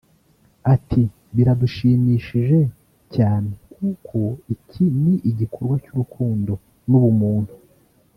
Ati 0.73 1.01
“Biradushimishije 1.35 2.59
cyane 3.15 3.49
kuko 3.75 4.19
iki 4.53 4.83
ni 5.01 5.15
igikorwa 5.31 5.75
cy’urukundo 5.83 6.53
n’ubumuntu 6.89 7.53